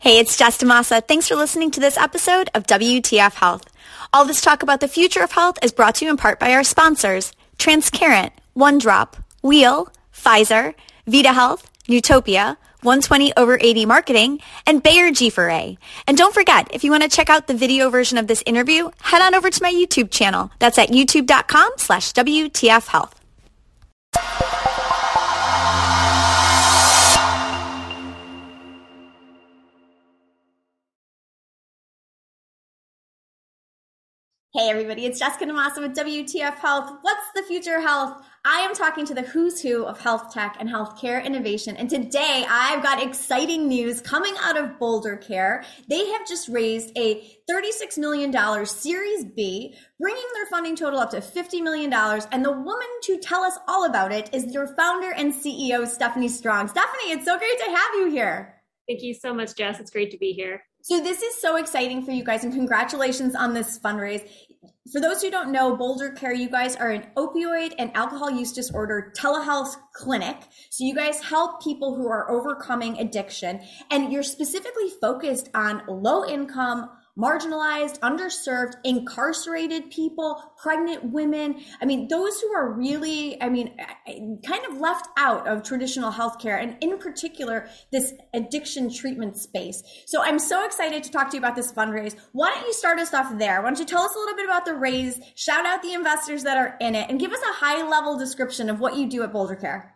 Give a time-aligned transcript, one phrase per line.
[0.00, 1.06] Hey, it's Jess DaMassa.
[1.06, 3.64] Thanks for listening to this episode of WTF Health.
[4.14, 6.54] All this talk about the future of health is brought to you in part by
[6.54, 10.72] our sponsors, Transcarent, OneDrop, Wheel, Pfizer,
[11.06, 15.76] Vida Health, Newtopia, 120 over 80 marketing, and Bayer G4A.
[16.06, 18.88] And don't forget, if you want to check out the video version of this interview,
[19.02, 20.50] head on over to my YouTube channel.
[20.60, 23.19] That's at youtube.com slash WTF Health.
[34.60, 36.98] Hey everybody, it's Jessica DaMassa with WTF Health.
[37.00, 38.22] What's the future of health?
[38.44, 41.78] I am talking to the who's who of health tech and healthcare innovation.
[41.78, 45.64] And today I've got exciting news coming out of Boulder Care.
[45.88, 51.20] They have just raised a $36 million Series B, bringing their funding total up to
[51.20, 51.90] $50 million.
[51.90, 56.28] And the woman to tell us all about it is your founder and CEO, Stephanie
[56.28, 56.68] Strong.
[56.68, 58.60] Stephanie, it's so great to have you here.
[58.86, 59.80] Thank you so much, Jess.
[59.80, 60.60] It's great to be here.
[60.82, 64.26] So this is so exciting for you guys and congratulations on this fundraise.
[64.92, 68.52] For those who don't know, Boulder Care, you guys are an opioid and alcohol use
[68.52, 70.36] disorder telehealth clinic.
[70.70, 73.60] So you guys help people who are overcoming addiction
[73.92, 81.60] and you're specifically focused on low income, marginalized, underserved, incarcerated people, pregnant women.
[81.80, 83.76] I mean, those who are really, I mean,
[84.44, 89.82] kind of left out of traditional healthcare and in particular, this addiction treatment space.
[90.06, 92.16] So I'm so excited to talk to you about this fundraise.
[92.32, 93.62] Why don't you start us off there?
[93.62, 96.44] Why don't you tell us a little bit about the raise, shout out the investors
[96.44, 99.22] that are in it, and give us a high level description of what you do
[99.22, 99.94] at Boulder Care?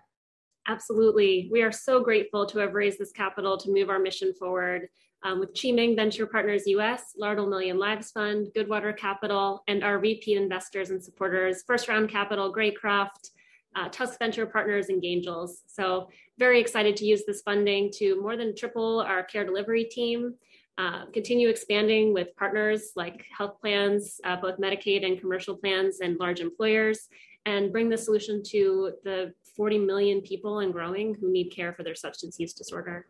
[0.66, 1.48] Absolutely.
[1.52, 4.88] We are so grateful to have raised this capital to move our mission forward
[5.24, 10.36] um, with Qiming Venture Partners US, Laerdal Million Lives Fund, Goodwater Capital, and our repeat
[10.36, 13.30] investors and supporters, First Round Capital, Greycroft,
[13.74, 15.62] uh, Tusk Venture Partners, and Gaingels.
[15.66, 16.08] So
[16.38, 20.34] very excited to use this funding to more than triple our care delivery team,
[20.76, 26.18] uh, continue expanding with partners like health plans, uh, both Medicaid and commercial plans and
[26.20, 27.08] large employers,
[27.46, 31.82] and bring the solution to the 40 million people and growing who need care for
[31.82, 33.06] their substance use disorder.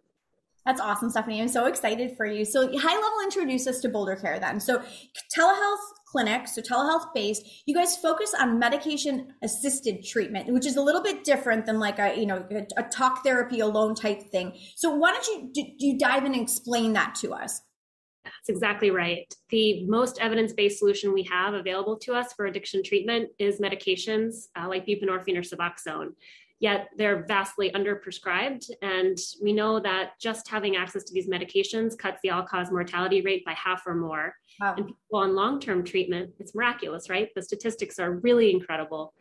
[0.67, 1.43] That's awesome, Stephanie.
[1.43, 2.45] I'm so excited for you.
[2.45, 4.59] So, high level introduce us to Boulder Care then.
[4.59, 4.83] So,
[5.37, 10.83] telehealth clinic, so telehealth based, you guys focus on medication assisted treatment, which is a
[10.83, 14.55] little bit different than like a, you know, a, talk therapy alone type thing.
[14.77, 17.61] So, why don't you, do, do you dive in and explain that to us?
[18.25, 19.33] That's exactly right.
[19.51, 24.47] The most evidence based solution we have available to us for addiction treatment is medications
[24.59, 26.13] uh, like buprenorphine or Suboxone
[26.61, 28.71] yet they're vastly underprescribed.
[28.83, 33.21] And we know that just having access to these medications cuts the all cause mortality
[33.21, 34.35] rate by half or more.
[34.61, 34.75] Wow.
[34.77, 37.29] And people on long term treatment, it's miraculous, right?
[37.35, 39.15] The statistics are really incredible.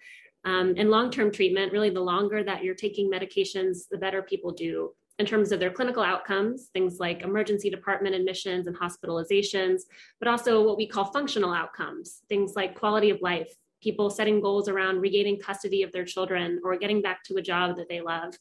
[0.45, 4.51] Um, and long term treatment, really, the longer that you're taking medications, the better people
[4.51, 9.81] do in terms of their clinical outcomes, things like emergency department admissions and hospitalizations,
[10.19, 14.69] but also what we call functional outcomes, things like quality of life, people setting goals
[14.69, 18.33] around regaining custody of their children or getting back to a job that they love.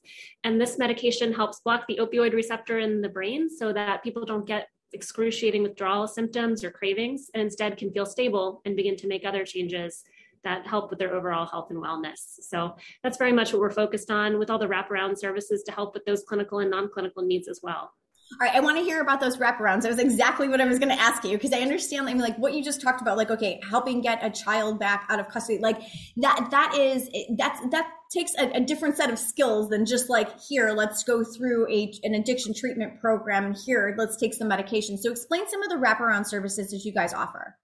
[0.45, 4.47] And this medication helps block the opioid receptor in the brain so that people don't
[4.47, 9.25] get excruciating withdrawal symptoms or cravings and instead can feel stable and begin to make
[9.27, 10.05] other changes
[10.45, 12.39] that help with their overall health and wellness.
[12.41, 15.95] So that's very much what we're focused on with all the wraparound services to help
[15.95, 17.93] with those clinical and non clinical needs as well.
[18.41, 19.83] All right, I want to hear about those wraparounds.
[19.83, 22.23] That was exactly what I was going to ask you because I understand, I mean,
[22.23, 25.29] like what you just talked about, like okay, helping get a child back out of
[25.29, 25.81] custody, like
[26.17, 26.49] that.
[26.51, 30.73] That is that's that takes a, a different set of skills than just like here,
[30.73, 34.97] let's go through a an addiction treatment program, here, let's take some medication.
[34.97, 37.57] So, explain some of the wraparound services that you guys offer.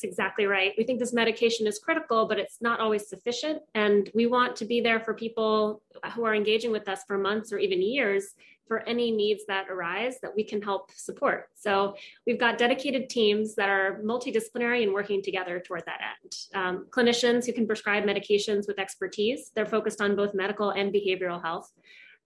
[0.00, 0.72] That's exactly right.
[0.78, 3.60] We think this medication is critical, but it's not always sufficient.
[3.74, 5.82] And we want to be there for people
[6.14, 8.34] who are engaging with us for months or even years
[8.66, 11.50] for any needs that arise that we can help support.
[11.54, 11.96] So
[12.26, 16.36] we've got dedicated teams that are multidisciplinary and working together toward that end.
[16.54, 19.50] Um, clinicians who can prescribe medications with expertise.
[19.54, 21.70] They're focused on both medical and behavioral health.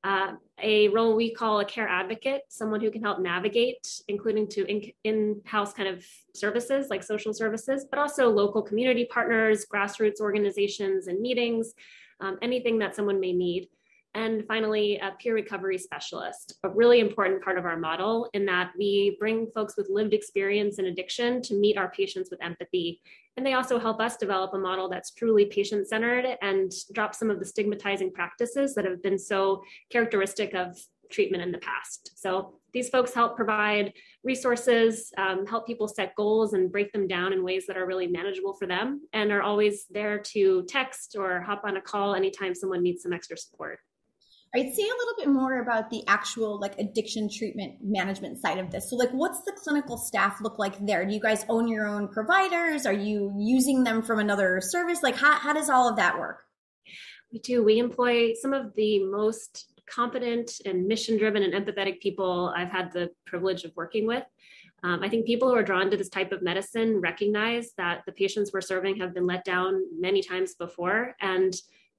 [0.05, 4.93] Uh, a role we call a care advocate, someone who can help navigate, including to
[5.05, 11.07] in house kind of services like social services, but also local community partners, grassroots organizations,
[11.07, 11.73] and meetings,
[12.21, 13.69] um, anything that someone may need.
[14.15, 18.73] And finally, a peer recovery specialist, a really important part of our model in that
[18.79, 23.01] we bring folks with lived experience in addiction to meet our patients with empathy.
[23.37, 27.31] And they also help us develop a model that's truly patient centered and drop some
[27.31, 30.79] of the stigmatizing practices that have been so characteristic of
[31.11, 32.13] treatment in the past.
[32.17, 33.93] So these folks help provide
[34.25, 38.07] resources, um, help people set goals and break them down in ways that are really
[38.07, 42.55] manageable for them, and are always there to text or hop on a call anytime
[42.55, 43.79] someone needs some extra support.
[44.55, 48.71] I'd say a little bit more about the actual like addiction treatment management side of
[48.71, 48.89] this.
[48.89, 51.05] So like what's the clinical staff look like there?
[51.05, 52.87] Do you guys own your own providers?
[52.87, 55.03] Are you using them from another service?
[55.03, 56.45] Like how, how does all of that work?
[57.33, 57.65] We do.
[57.65, 62.93] We employ some of the most competent and mission driven and empathetic people I've had
[62.93, 64.23] the privilege of working with.
[64.85, 68.13] Um, I think people who are drawn to this type of medicine recognize that the
[68.13, 71.55] patients we're serving have been let down many times before and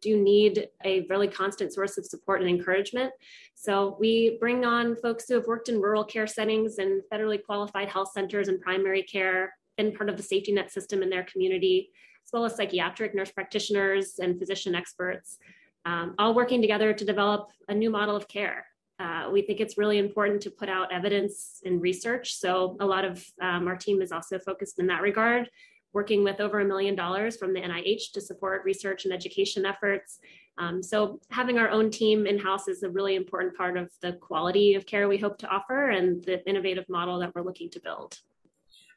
[0.06, 3.12] do need a really constant source of support and encouragement.
[3.56, 7.90] So we bring on folks who have worked in rural care settings and federally qualified
[7.90, 11.90] health centers and primary care, been part of the safety net system in their community,
[12.24, 15.40] as well as psychiatric nurse practitioners and physician experts,
[15.86, 18.68] um, all working together to develop a new model of care.
[19.00, 22.36] Uh, we think it's really important to put out evidence and research.
[22.36, 25.50] So a lot of um, our team is also focused in that regard
[25.96, 30.20] working with over a million dollars from the NIH to support research and education efforts.
[30.58, 34.76] Um, so having our own team in-house is a really important part of the quality
[34.76, 38.20] of care we hope to offer and the innovative model that we're looking to build.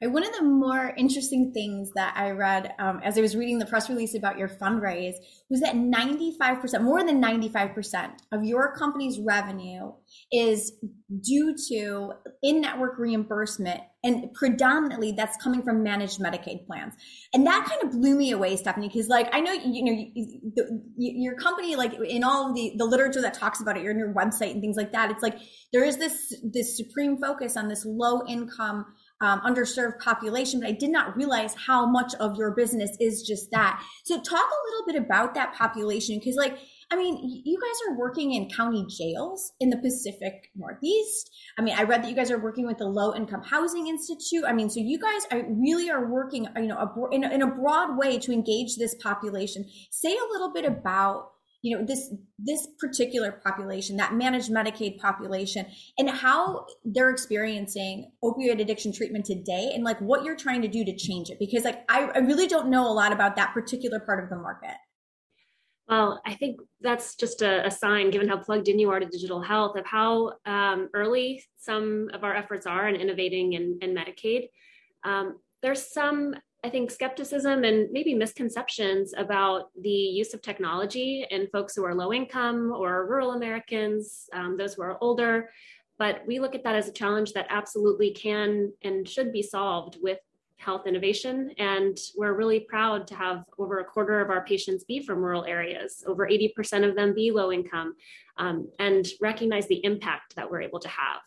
[0.01, 3.67] One of the more interesting things that I read um, as I was reading the
[3.67, 5.15] press release about your fundraise
[5.51, 9.93] was that 95%, more than 95% of your company's revenue
[10.33, 10.73] is
[11.21, 12.13] due to
[12.45, 13.81] in network reimbursement.
[14.09, 16.95] And predominantly that's coming from managed Medicaid plans.
[17.35, 20.53] And that kind of blew me away, Stephanie, because like I know, you know, you,
[20.57, 23.99] the, your company, like in all the, the literature that talks about it, you're on
[23.99, 25.11] your website and things like that.
[25.11, 25.39] It's like
[25.73, 28.87] there is this, this supreme focus on this low income
[29.21, 33.51] um, underserved population, but I did not realize how much of your business is just
[33.51, 33.83] that.
[34.05, 36.59] So talk a little bit about that population because like,
[36.91, 41.31] I mean, you guys are working in county jails in the Pacific Northeast.
[41.59, 44.45] I mean, I read that you guys are working with the Low Income Housing Institute.
[44.47, 47.47] I mean, so you guys are really are working, you know, in a, in a
[47.47, 49.67] broad way to engage this population.
[49.91, 55.67] Say a little bit about you know this this particular population that managed medicaid population
[55.99, 60.85] and how they're experiencing opioid addiction treatment today and like what you're trying to do
[60.85, 63.99] to change it because like i, I really don't know a lot about that particular
[63.99, 64.77] part of the market
[65.89, 69.07] well, I think that's just a, a, sign, given how plugged in you are to
[69.07, 73.95] digital health, of how um, early some of our efforts are in innovating in, in
[73.95, 74.49] Medicaid.
[75.05, 81.47] Um, there's some I think skepticism and maybe misconceptions about the use of technology in
[81.53, 85.51] folks who are low income or rural Americans, um, those who are older.
[85.99, 89.99] But we look at that as a challenge that absolutely can and should be solved
[90.03, 90.19] with
[90.59, 91.53] health innovation.
[91.59, 95.45] And we're really proud to have over a quarter of our patients be from rural
[95.45, 97.95] areas, over 80% of them be low income,
[98.37, 101.21] um, and recognize the impact that we're able to have.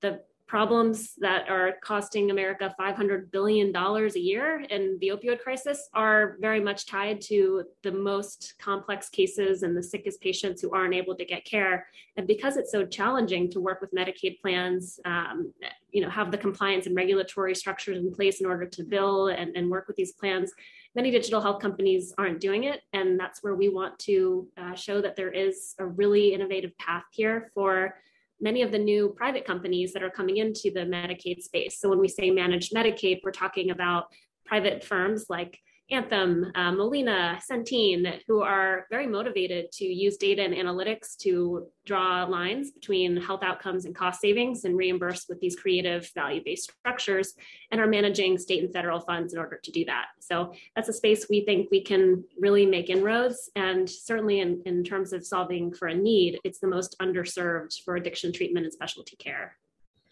[0.00, 6.36] The problems that are costing America $500 billion a year in the opioid crisis are
[6.42, 11.16] very much tied to the most complex cases and the sickest patients who aren't able
[11.16, 11.86] to get care.
[12.18, 15.54] And because it's so challenging to work with Medicaid plans, um,
[15.90, 19.56] you know, have the compliance and regulatory structures in place in order to bill and,
[19.56, 20.52] and work with these plans,
[20.94, 22.82] many digital health companies aren't doing it.
[22.92, 27.04] And that's where we want to uh, show that there is a really innovative path
[27.10, 27.94] here for
[28.42, 31.80] many of the new private companies that are coming into the Medicaid space.
[31.80, 34.06] So when we say managed Medicaid, we're talking about
[34.44, 35.58] private firms like
[35.92, 42.24] Anthem, uh, Molina, Centene, who are very motivated to use data and analytics to draw
[42.24, 47.34] lines between health outcomes and cost savings and reimburse with these creative value based structures
[47.70, 50.06] and are managing state and federal funds in order to do that.
[50.20, 53.50] So that's a space we think we can really make inroads.
[53.54, 57.96] And certainly, in, in terms of solving for a need, it's the most underserved for
[57.96, 59.58] addiction treatment and specialty care.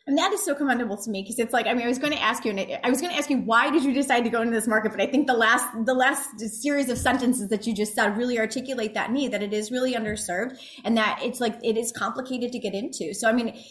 [0.06, 2.12] And that is so commendable to me because it's like I mean I was going
[2.12, 4.30] to ask you and I was going to ask you why did you decide to
[4.30, 7.66] go into this market but I think the last the last series of sentences that
[7.66, 11.38] you just said really articulate that need that it is really underserved and that it's
[11.38, 13.12] like it is complicated to get into.
[13.14, 13.62] So I mean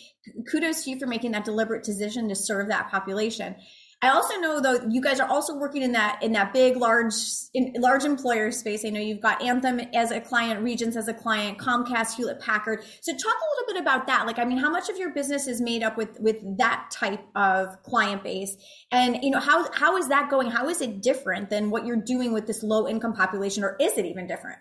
[0.50, 3.55] kudos to you for making that deliberate decision to serve that population.
[4.01, 7.13] I also know though you guys are also working in that in that big large
[7.53, 8.86] in large employer space.
[8.86, 12.86] I know you've got Anthem as a client, Regence as a client, Comcast, Hewlett Packard.
[13.01, 14.25] So talk a little bit about that.
[14.25, 17.25] Like I mean, how much of your business is made up with with that type
[17.36, 18.56] of client base?
[18.89, 20.50] And you know, how how is that going?
[20.50, 23.98] How is it different than what you're doing with this low income population or is
[23.98, 24.60] it even different?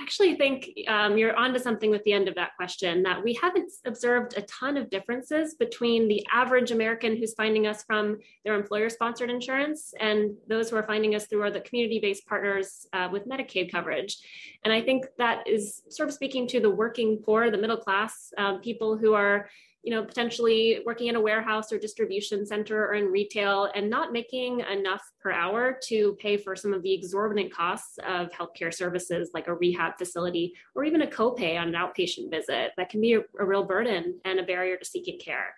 [0.00, 3.72] Actually think um, you're onto something with the end of that question that we haven't
[3.86, 8.88] observed a ton of differences between the average American who's finding us from their employer
[8.88, 13.28] sponsored insurance and those who are finding us through the community based partners uh, with
[13.28, 14.18] Medicaid coverage.
[14.64, 18.32] And I think that is sort of speaking to the working poor, the middle class,
[18.36, 19.48] um, people who are
[19.82, 24.12] you know, potentially working in a warehouse or distribution center or in retail and not
[24.12, 29.30] making enough per hour to pay for some of the exorbitant costs of healthcare services
[29.34, 33.14] like a rehab facility or even a copay on an outpatient visit that can be
[33.14, 35.54] a, a real burden and a barrier to seeking care.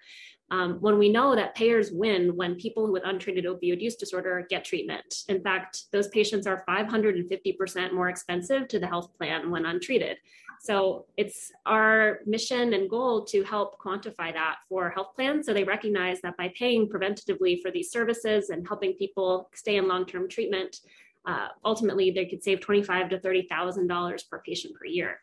[0.52, 4.64] Um, when we know that payers win when people with untreated opioid use disorder get
[4.64, 5.22] treatment.
[5.28, 10.16] In fact, those patients are 550% more expensive to the health plan when untreated.
[10.60, 15.64] So it's our mission and goal to help quantify that for health plans so they
[15.64, 20.80] recognize that by paying preventatively for these services and helping people stay in long-term treatment,
[21.26, 25.20] uh, ultimately they could save twenty-five to thirty thousand dollars per patient per year.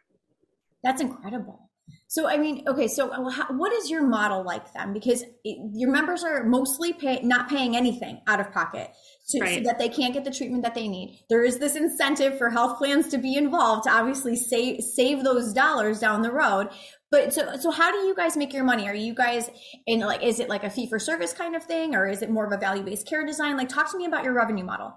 [0.84, 1.69] That's incredible.
[2.10, 4.94] So, I mean, okay, so uh, what is your model like then?
[4.94, 8.91] Because your members are mostly pay, not paying anything out of pocket
[9.29, 9.58] to, right.
[9.58, 11.20] so that they can't get the treatment that they need.
[11.29, 15.51] There is this incentive for health plans to be involved to obviously save, save those
[15.51, 16.70] dollars down the road.
[17.12, 18.88] But so, so how do you guys make your money?
[18.88, 19.50] Are you guys
[19.86, 22.29] in like, is it like a fee for service kind of thing, or is it
[22.29, 23.58] more of a value based care design?
[23.58, 24.94] Like, talk to me about your revenue model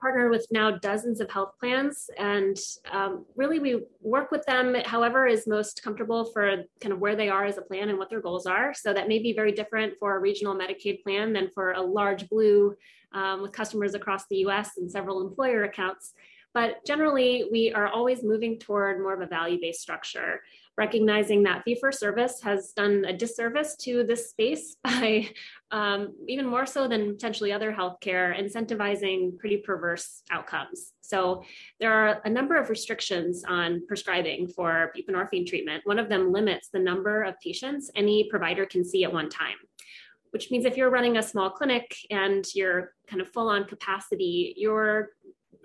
[0.00, 2.08] partner with now dozens of health plans.
[2.18, 2.56] And
[2.90, 7.28] um, really we work with them however is most comfortable for kind of where they
[7.28, 8.72] are as a plan and what their goals are.
[8.74, 12.28] So that may be very different for a regional medicaid plan than for a large
[12.28, 12.74] blue
[13.12, 16.12] um, with customers across the us and several employer accounts.
[16.54, 20.40] But generally we are always moving toward more of a value-based structure
[20.78, 25.28] recognizing that fee for service has done a disservice to this space by
[25.72, 30.92] um, even more so than potentially other healthcare, incentivizing pretty perverse outcomes.
[31.00, 31.42] So
[31.80, 35.82] there are a number of restrictions on prescribing for buprenorphine treatment.
[35.84, 39.56] One of them limits the number of patients any provider can see at one time
[40.30, 44.52] which means if you're running a small clinic and you're kind of full on capacity,
[44.56, 45.10] your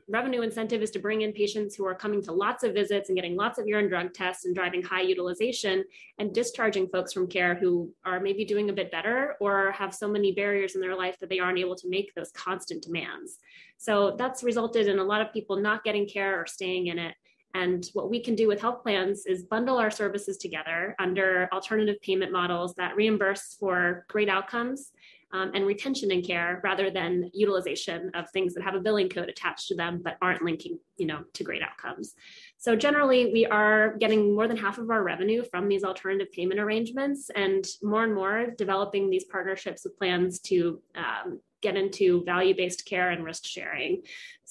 [0.08, 3.16] revenue incentive is to bring in patients who are coming to lots of visits and
[3.16, 5.84] getting lots of urine drug tests and driving high utilization
[6.20, 10.08] and discharging folks from care who are maybe doing a bit better or have so
[10.08, 13.38] many barriers in their life that they aren't able to make those constant demands.
[13.78, 17.16] So that's resulted in a lot of people not getting care or staying in it.
[17.56, 22.02] And what we can do with health plans is bundle our services together under alternative
[22.02, 24.92] payment models that reimburse for great outcomes
[25.34, 29.28] um, and retention in care rather than utilization of things that have a billing code
[29.28, 32.14] attached to them but aren't linking you know to great outcomes
[32.58, 36.60] so generally we are getting more than half of our revenue from these alternative payment
[36.60, 42.56] arrangements and more and more developing these partnerships with plans to um, get into value
[42.56, 44.04] based care and risk sharing.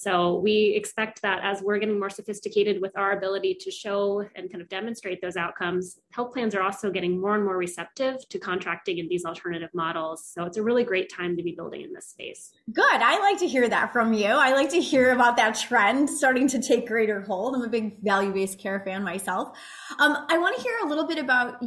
[0.03, 4.51] So we expect that as we're getting more sophisticated with our ability to show and
[4.51, 8.39] kind of demonstrate those outcomes, health plans are also getting more and more receptive to
[8.41, 10.27] contracting in these alternative models.
[10.27, 12.51] So it's a really great time to be building in this space.
[12.73, 12.85] Good.
[12.85, 14.27] I like to hear that from you.
[14.27, 17.55] I like to hear about that trend starting to take greater hold.
[17.55, 19.57] I'm a big value based care fan myself.
[20.01, 21.63] Um, I want to hear a little bit about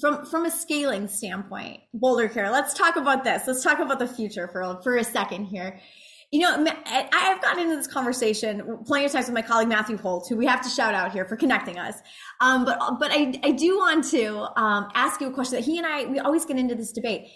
[0.00, 2.50] from from a scaling standpoint, Boulder Care.
[2.50, 3.42] Let's talk about this.
[3.46, 5.80] Let's talk about the future for for a second here.
[6.30, 10.26] You know, I've gotten into this conversation plenty of times with my colleague Matthew Holt,
[10.28, 11.96] who we have to shout out here for connecting us.
[12.42, 15.78] Um, but but I I do want to um, ask you a question that he
[15.78, 17.28] and I we always get into this debate.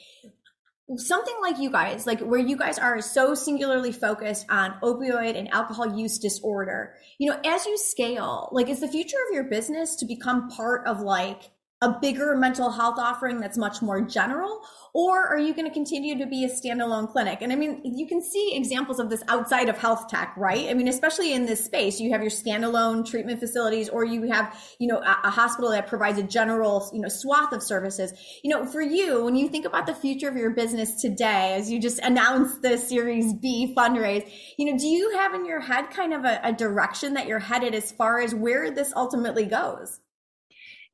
[0.96, 5.48] Something like you guys, like where you guys are so singularly focused on opioid and
[5.54, 6.94] alcohol use disorder.
[7.18, 10.86] You know, as you scale, like is the future of your business to become part
[10.86, 11.50] of like
[11.82, 14.62] a bigger mental health offering that's much more general
[14.94, 17.38] or are you going to continue to be a standalone clinic?
[17.42, 20.68] And i mean you can see examples of this outside of health tech right?
[20.68, 24.56] I mean especially in this space you have your standalone treatment facilities or you have
[24.78, 28.12] you know a, a hospital that provides a general you know swath of services.
[28.44, 31.68] You know for you when you think about the future of your business today as
[31.70, 35.90] you just announced the series b fundraise you know do you have in your head
[35.90, 39.98] kind of a, a direction that you're headed as far as where this ultimately goes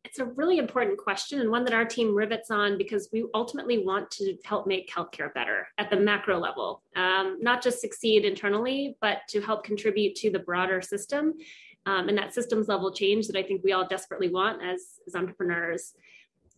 [0.08, 3.84] it's a really important question and one that our team rivets on because we ultimately
[3.84, 8.96] want to help make healthcare better at the macro level, um, not just succeed internally,
[9.02, 11.34] but to help contribute to the broader system
[11.84, 15.14] um, and that systems level change that I think we all desperately want as, as
[15.14, 15.92] entrepreneurs.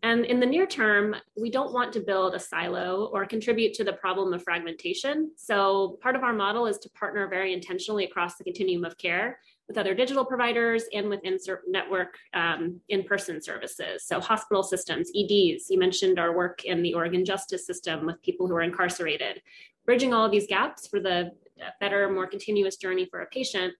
[0.05, 3.85] And in the near term, we don't want to build a silo or contribute to
[3.85, 5.33] the problem of fragmentation.
[5.37, 9.41] So, part of our model is to partner very intentionally across the continuum of care
[9.71, 11.21] with other digital providers and with
[11.69, 14.03] network um, in-person services.
[14.05, 18.49] So hospital systems, EDs, you mentioned our work in the Oregon justice system with people
[18.49, 19.41] who are incarcerated,
[19.87, 21.31] bridging all of these gaps for the
[21.79, 23.73] better, more continuous journey for a patient.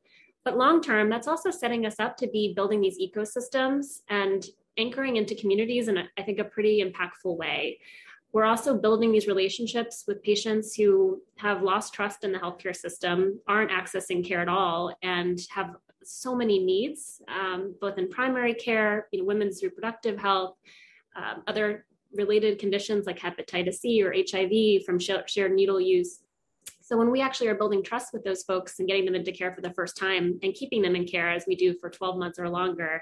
[0.45, 4.47] But long term, that's also setting us up to be building these ecosystems and
[4.79, 7.81] anchoring into communities in, a, I think, a pretty impactful way.
[8.33, 13.41] We're also building these relationships with patients who have lost trust in the healthcare system,
[13.49, 19.09] aren't accessing care at all, and have so many needs, um, both in primary care,
[19.13, 20.57] you know, women's reproductive health,
[21.17, 26.21] um, other related conditions like hepatitis C or HIV from shared needle use.
[26.81, 29.55] So when we actually are building trust with those folks and getting them into care
[29.55, 32.39] for the first time and keeping them in care as we do for 12 months
[32.39, 33.01] or longer,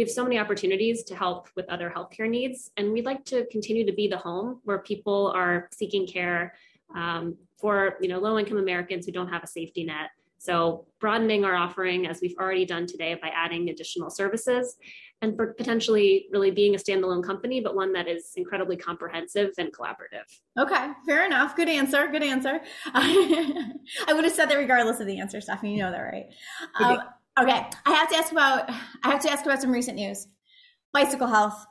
[0.00, 2.70] we have so many opportunities to help with other healthcare needs.
[2.78, 6.54] And we'd like to continue to be the home where people are seeking care
[6.96, 10.08] um, for you know low income Americans who don't have a safety net.
[10.38, 14.78] So broadening our offering as we've already done today by adding additional services
[15.20, 20.24] and potentially really being a standalone company, but one that is incredibly comprehensive and collaborative.
[20.58, 21.56] Okay, fair enough.
[21.56, 22.08] Good answer.
[22.08, 22.58] Good answer.
[22.94, 23.74] I
[24.08, 25.76] would have said that regardless of the answer, Stephanie.
[25.76, 26.26] You know that, right?
[26.78, 27.00] Um,
[27.38, 28.70] okay, I have to ask about.
[29.04, 30.26] I have to ask about some recent news.
[30.92, 31.66] Bicycle Health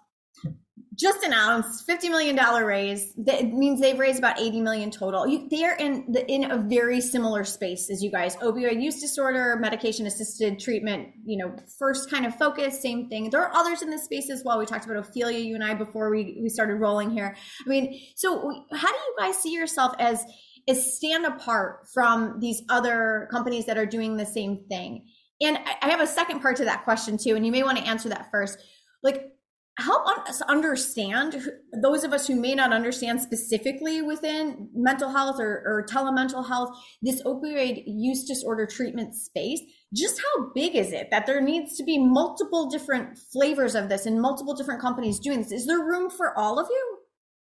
[0.99, 2.35] just announced $50 million
[2.65, 3.13] raise.
[3.15, 5.25] That means they've raised about 80 million total.
[5.25, 8.35] You, they are in the, in a very similar space as you guys.
[8.37, 13.29] Opioid use disorder, medication assisted treatment, you know, first kind of focus, same thing.
[13.29, 14.59] There are others in this space as well.
[14.59, 17.33] We talked about Ophelia, you and I, before we, we started rolling here.
[17.65, 20.21] I mean, so how do you guys see yourself as,
[20.67, 25.07] as stand apart from these other companies that are doing the same thing?
[25.41, 27.87] And I have a second part to that question too, and you may want to
[27.87, 28.59] answer that first.
[29.01, 29.31] Like,
[29.77, 31.49] help us understand
[31.81, 36.77] those of us who may not understand specifically within mental health or, or telemental health
[37.01, 39.61] this opioid use disorder treatment space
[39.93, 44.05] just how big is it that there needs to be multiple different flavors of this
[44.05, 45.51] and multiple different companies doing this?
[45.51, 46.97] Is there room for all of you?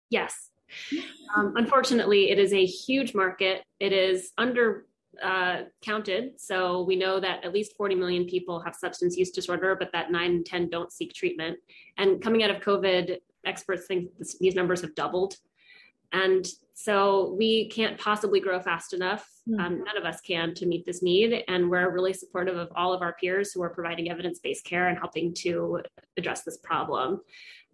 [0.09, 0.49] Yes.
[1.35, 3.63] Um, unfortunately it is a huge market.
[3.79, 4.85] It is under
[5.21, 6.39] uh, counted.
[6.39, 10.11] So we know that at least 40 million people have substance use disorder, but that
[10.11, 11.57] 9 in 10 don't seek treatment.
[11.97, 15.35] And coming out of COVID, experts think this, these numbers have doubled.
[16.13, 19.27] And so we can't possibly grow fast enough.
[19.47, 19.59] Hmm.
[19.59, 21.43] Um, none of us can to meet this need.
[21.47, 24.87] And we're really supportive of all of our peers who are providing evidence based care
[24.87, 25.81] and helping to
[26.17, 27.21] address this problem.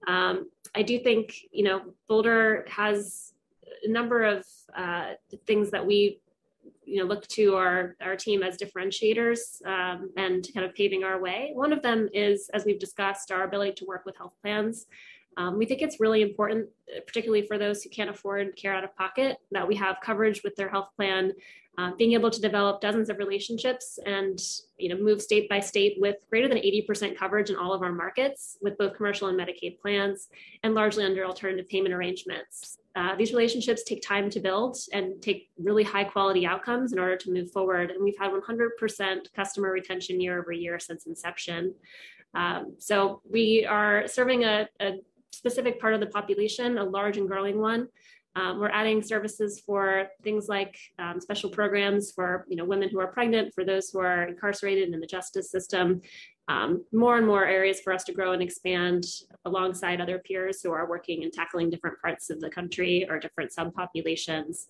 [0.08, 3.34] Um, I do think, you know, Boulder has
[3.84, 5.14] a number of uh,
[5.46, 6.20] things that we
[6.88, 11.20] you know look to our our team as differentiators um, and kind of paving our
[11.20, 11.52] way.
[11.54, 14.88] One of them is, as we've discussed, our ability to work with health plans.
[15.36, 16.68] Um, we think it's really important,
[17.06, 20.56] particularly for those who can't afford care out of pocket, that we have coverage with
[20.56, 21.34] their health plan.
[21.80, 24.40] Uh, being able to develop dozens of relationships and
[24.80, 27.92] you know move state by state with greater than 80% coverage in all of our
[27.92, 30.28] markets with both commercial and medicaid plans
[30.64, 35.52] and largely under alternative payment arrangements uh, these relationships take time to build and take
[35.60, 37.92] really high quality outcomes in order to move forward.
[37.92, 41.76] And we've had 100% customer retention year over year since inception.
[42.34, 44.94] Um, so we are serving a, a,
[45.32, 47.88] specific part of the population, a large and growing one.
[48.38, 53.00] Um, we're adding services for things like um, special programs for you know women who
[53.00, 56.02] are pregnant, for those who are incarcerated in the justice system,
[56.48, 59.06] um, more and more areas for us to grow and expand
[59.46, 63.52] alongside other peers who are working and tackling different parts of the country or different
[63.58, 64.68] subpopulations.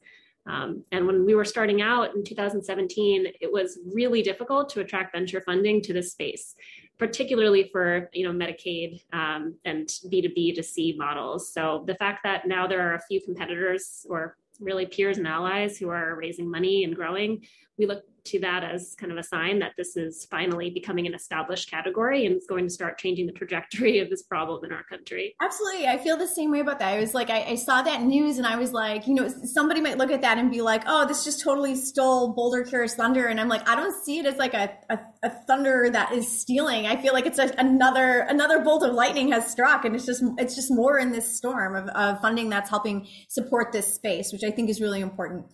[0.48, 5.14] Um, and when we were starting out in 2017, it was really difficult to attract
[5.14, 6.56] venture funding to this space,
[6.98, 11.54] particularly for you know Medicaid um, and B2B to C models.
[11.54, 15.78] So the fact that now there are a few competitors or really peers and allies
[15.78, 17.46] who are raising money and growing,
[17.78, 21.14] we look to that as kind of a sign that this is finally becoming an
[21.14, 24.84] established category and it's going to start changing the trajectory of this problem in our
[24.84, 25.36] country.
[25.42, 25.88] Absolutely.
[25.88, 26.94] I feel the same way about that.
[26.94, 29.82] I was like, I, I saw that news and I was like, you know, somebody
[29.82, 33.28] might look at that and be like, oh, this just totally stole Boulder Care's thunder.
[33.28, 36.28] And I'm like, I don't see it as like a, a, a thunder that is
[36.28, 36.86] stealing.
[36.86, 40.24] I feel like it's a, another, another bolt of lightning has struck and it's just,
[40.38, 44.44] it's just more in this storm of, of funding that's helping support this space, which
[44.44, 45.46] I think is really important.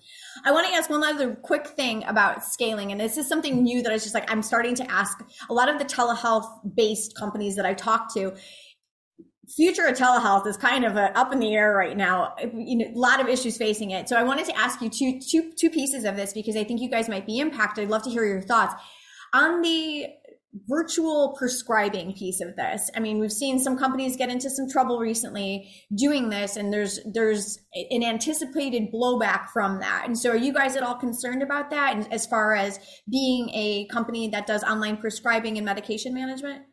[0.46, 2.91] I want to ask one other quick thing about scaling.
[2.91, 5.54] And this is something new that I was just like, I'm starting to ask a
[5.54, 8.34] lot of the telehealth based companies that I talk to.
[9.56, 12.36] Future of telehealth is kind of a, up in the air right now.
[12.41, 14.08] You know, a lot of issues facing it.
[14.08, 16.82] So I wanted to ask you two, two, two pieces of this because I think
[16.82, 17.84] you guys might be impacted.
[17.84, 18.73] I'd love to hear your thoughts
[19.34, 20.08] on the
[20.68, 22.89] virtual prescribing piece of this.
[22.96, 27.00] I mean, we've seen some companies get into some trouble recently doing this and there's
[27.12, 30.04] there's an anticipated blowback from that.
[30.06, 33.50] And so are you guys at all concerned about that and as far as being
[33.54, 36.63] a company that does online prescribing and medication management?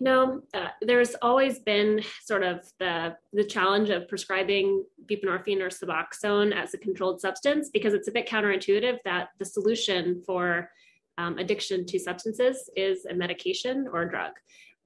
[0.00, 6.52] No, uh, there's always been sort of the the challenge of prescribing buprenorphine or Suboxone
[6.52, 10.70] as a controlled substance because it's a bit counterintuitive that the solution for
[11.18, 14.32] um, addiction to substances is a medication or a drug.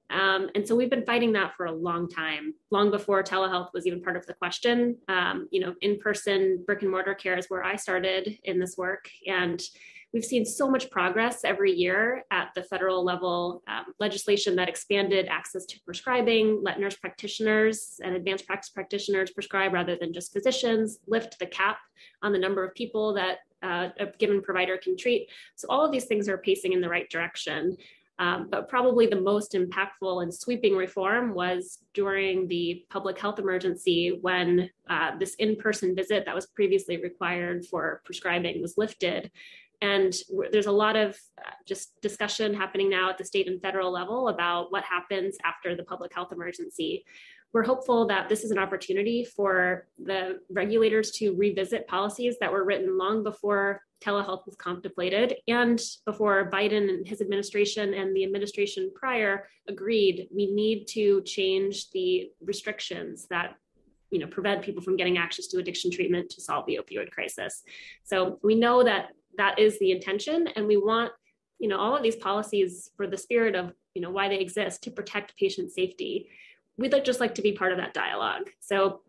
[0.09, 3.85] Um, and so we've been fighting that for a long time, long before telehealth was
[3.85, 4.97] even part of the question.
[5.07, 8.77] Um, you know, in person brick and mortar care is where I started in this
[8.77, 9.09] work.
[9.27, 9.61] And
[10.13, 15.27] we've seen so much progress every year at the federal level um, legislation that expanded
[15.27, 20.99] access to prescribing, let nurse practitioners and advanced practice practitioners prescribe rather than just physicians,
[21.07, 21.79] lift the cap
[22.23, 25.29] on the number of people that uh, a given provider can treat.
[25.55, 27.77] So all of these things are pacing in the right direction.
[28.19, 34.17] Um, but probably the most impactful and sweeping reform was during the public health emergency
[34.21, 39.29] when uh, this in person visit that was previously required for prescribing was lifted.
[39.81, 40.15] And
[40.51, 44.29] there's a lot of uh, just discussion happening now at the state and federal level
[44.29, 47.05] about what happens after the public health emergency.
[47.53, 52.63] We're hopeful that this is an opportunity for the regulators to revisit policies that were
[52.63, 58.91] written long before telehealth was contemplated and before Biden and his administration and the administration
[58.95, 63.55] prior agreed we need to change the restrictions that
[64.11, 67.63] you know prevent people from getting access to addiction treatment to solve the opioid crisis.
[68.03, 71.11] So we know that that is the intention and we want
[71.59, 74.83] you know all of these policies for the spirit of you know why they exist
[74.83, 76.29] to protect patient safety.
[76.77, 78.49] We'd like just like to be part of that dialogue.
[78.59, 79.01] So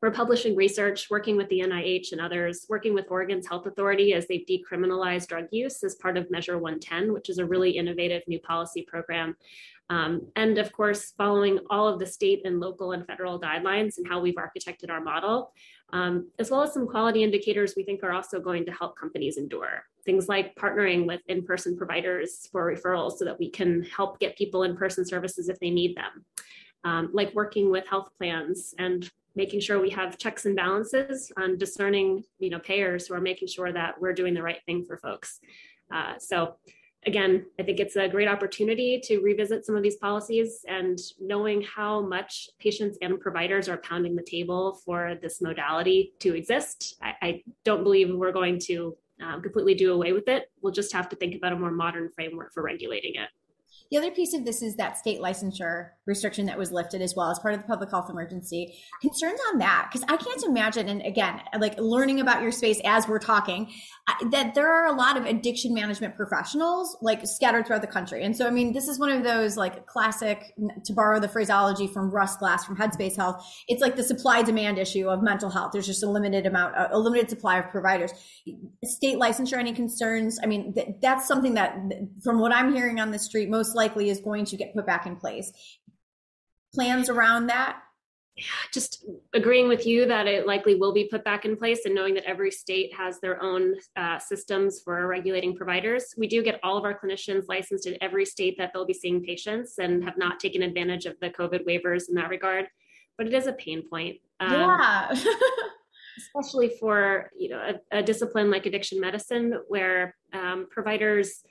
[0.00, 4.26] we're publishing research, working with the NIH and others, working with Oregon's health authority as
[4.26, 8.40] they've decriminalized drug use as part of Measure 110, which is a really innovative new
[8.40, 9.36] policy program.
[9.90, 14.08] Um, and of course, following all of the state and local and federal guidelines and
[14.08, 15.52] how we've architected our model,
[15.92, 19.36] um, as well as some quality indicators we think are also going to help companies
[19.36, 19.84] endure.
[20.04, 24.36] Things like partnering with in person providers for referrals so that we can help get
[24.36, 26.24] people in person services if they need them.
[26.84, 31.56] Um, like working with health plans and making sure we have checks and balances on
[31.56, 34.96] discerning you know payers who are making sure that we're doing the right thing for
[34.96, 35.38] folks.
[35.92, 36.56] Uh, so
[37.04, 41.60] again i think it's a great opportunity to revisit some of these policies and knowing
[41.62, 47.12] how much patients and providers are pounding the table for this modality to exist i,
[47.20, 50.50] I don't believe we're going to um, completely do away with it.
[50.60, 53.28] We'll just have to think about a more modern framework for regulating it
[53.92, 57.30] the other piece of this is that state licensure restriction that was lifted as well
[57.30, 58.74] as part of the public health emergency.
[59.02, 63.06] Concerns on that because I can't imagine, and again, like learning about your space as
[63.06, 63.70] we're talking,
[64.30, 68.24] that there are a lot of addiction management professionals like scattered throughout the country.
[68.24, 70.54] And so, I mean, this is one of those like classic,
[70.86, 74.78] to borrow the phraseology from Russ Glass from Headspace Health, it's like the supply demand
[74.78, 75.72] issue of mental health.
[75.74, 78.10] There's just a limited amount, a limited supply of providers.
[78.84, 80.40] State licensure, any concerns?
[80.42, 81.76] I mean, th- that's something that,
[82.24, 85.06] from what I'm hearing on the street, most likely is going to get put back
[85.06, 85.52] in place.
[86.74, 87.82] Plans around that?
[88.72, 92.14] just agreeing with you that it likely will be put back in place and knowing
[92.14, 96.14] that every state has their own uh, systems for regulating providers.
[96.16, 99.22] We do get all of our clinicians licensed in every state that they'll be seeing
[99.22, 102.66] patients and have not taken advantage of the COVID waivers in that regard.
[103.18, 104.16] But it is a pain point.
[104.40, 105.14] Um, yeah.
[106.18, 111.42] especially for you know a, a, discipline like addiction medicine where um, providers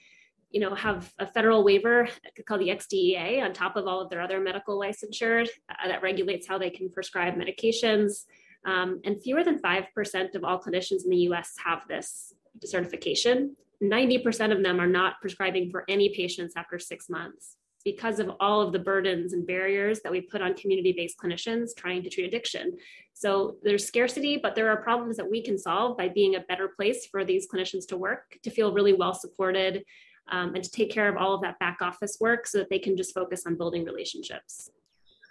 [0.52, 2.08] you know, have a federal waiver
[2.48, 6.48] called the XDEA on top of all of their other medical licensure uh, that regulates
[6.48, 8.26] how they can prescribe medications.
[8.66, 12.34] Um, and fewer than 5% of all clinicians in the US have this
[12.64, 13.56] certification.
[13.82, 18.62] 90% of them are not prescribing for any patients after six months because of all
[18.62, 22.26] of the burdens and barriers that we put on community based clinicians trying to treat
[22.26, 22.78] addiction.
[23.14, 26.68] So there's scarcity, but there are problems that we can solve by being a better
[26.68, 29.84] place for these clinicians to work, to feel really well supported,
[30.32, 32.80] um, and to take care of all of that back office work so that they
[32.80, 34.72] can just focus on building relationships.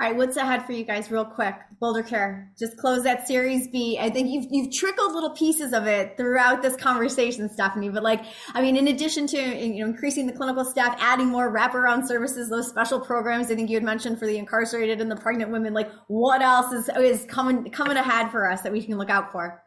[0.00, 1.54] All right, what's ahead for you guys, real quick?
[1.78, 3.98] Boulder Care, just close that Series B.
[4.00, 7.90] I think you've you've trickled little pieces of it throughout this conversation, Stephanie.
[7.90, 11.54] But like, I mean, in addition to you know increasing the clinical staff, adding more
[11.54, 15.16] wraparound services, those special programs I think you had mentioned for the incarcerated and the
[15.16, 18.96] pregnant women, like what else is is coming coming ahead for us that we can
[18.96, 19.62] look out for?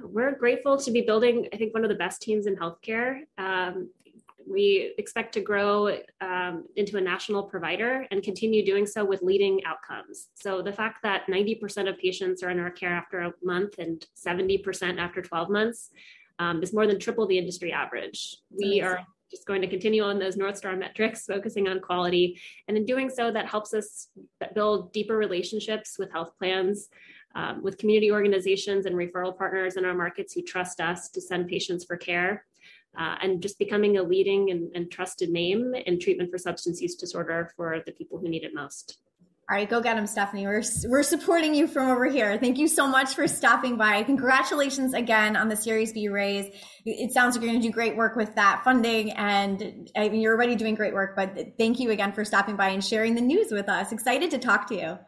[0.00, 3.22] We're grateful to be building, I think, one of the best teams in healthcare.
[3.36, 3.90] Um,
[4.46, 9.60] we expect to grow um, into a national provider and continue doing so with leading
[9.64, 10.28] outcomes.
[10.34, 14.04] So the fact that 90% of patients are in our care after a month and
[14.16, 15.90] 70% after 12 months
[16.38, 18.36] um, is more than triple the industry average.
[18.50, 22.40] We are just going to continue on those North Star metrics, focusing on quality.
[22.68, 24.08] And in doing so, that helps us
[24.54, 26.88] build deeper relationships with health plans,
[27.34, 31.48] um, with community organizations and referral partners in our markets who trust us to send
[31.48, 32.44] patients for care
[32.98, 36.94] uh, and just becoming a leading and, and trusted name in treatment for substance use
[36.94, 38.98] disorder for the people who need it most.
[39.50, 40.46] All right, go get them, Stephanie.
[40.46, 42.38] We're we're supporting you from over here.
[42.38, 44.02] Thank you so much for stopping by.
[44.02, 46.46] Congratulations again on the Series B raise.
[46.86, 50.22] It sounds like you're going to do great work with that funding, and I mean
[50.22, 51.14] you're already doing great work.
[51.14, 53.92] But thank you again for stopping by and sharing the news with us.
[53.92, 54.98] Excited to talk to you.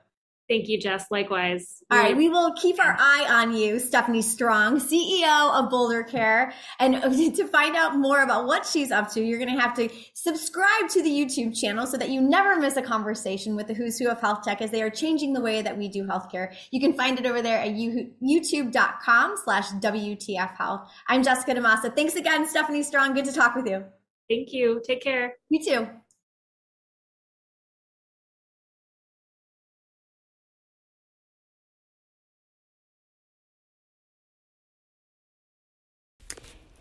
[0.48, 1.06] Thank you, Jess.
[1.10, 1.82] Likewise.
[1.90, 6.52] All right, we will keep our eye on you, Stephanie Strong, CEO of Boulder Care.
[6.78, 6.94] And
[7.36, 10.88] to find out more about what she's up to, you're going to have to subscribe
[10.90, 14.08] to the YouTube channel so that you never miss a conversation with the who's who
[14.08, 16.54] of health tech as they are changing the way that we do healthcare.
[16.70, 20.88] You can find it over there at youtube.com slash WTF Health.
[21.08, 21.94] I'm Jessica DaMassa.
[21.94, 23.14] Thanks again, Stephanie Strong.
[23.14, 23.84] Good to talk with you.
[24.28, 24.80] Thank you.
[24.86, 25.34] Take care.
[25.48, 25.88] You too.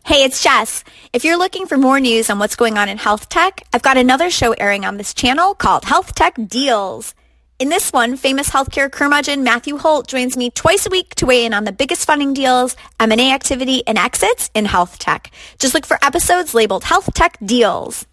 [0.06, 0.84] Hey, it's Jess.
[1.14, 3.98] If you're looking for more news on what's going on in health tech, I've got
[3.98, 7.16] another show airing on this channel called Health Tech Deals.
[7.58, 11.44] In this one, famous healthcare curmudgeon Matthew Holt joins me twice a week to weigh
[11.44, 15.32] in on the biggest funding deals, M&A activity, and exits in health tech.
[15.58, 18.06] Just look for episodes labeled Health Tech Deals.